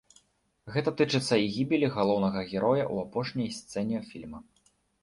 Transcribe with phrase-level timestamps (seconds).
[0.77, 4.47] Гэта тычыцца і гібелі галоўнага героя ў апошняй сцэне фільма.